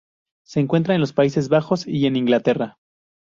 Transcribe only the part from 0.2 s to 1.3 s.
Se encuentra en los